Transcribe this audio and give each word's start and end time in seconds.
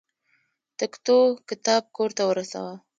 تکتو 0.79 1.17
کتاب 1.49 1.83
کور 1.95 2.09
ته 2.17 2.23
ورسه. 2.29 2.61